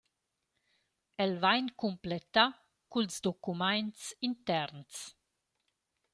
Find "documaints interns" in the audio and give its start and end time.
3.29-5.07